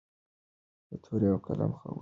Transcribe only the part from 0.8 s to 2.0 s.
د تورې او قلم خاوندان یو.